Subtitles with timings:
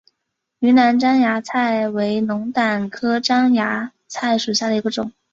[0.61, 5.11] 云南獐牙菜为龙胆科獐牙菜属下的一个种。